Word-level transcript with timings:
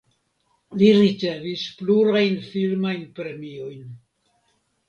Li 0.81 0.87
ricevis 0.99 1.67
plurajn 1.81 2.39
filmajn 2.47 3.07
premiojn. 3.21 3.85